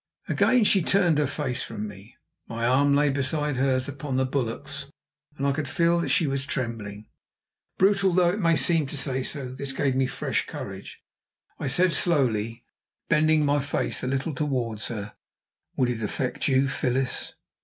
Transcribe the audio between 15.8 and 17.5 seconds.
it affect you, Phyllis?"